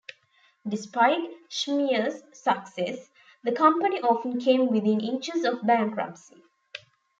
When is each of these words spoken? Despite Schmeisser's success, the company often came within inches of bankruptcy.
Despite 0.67 1.29
Schmeisser's 1.51 2.23
success, 2.35 3.11
the 3.43 3.51
company 3.51 3.99
often 4.01 4.39
came 4.39 4.65
within 4.65 4.99
inches 4.99 5.43
of 5.45 5.61
bankruptcy. 5.61 6.41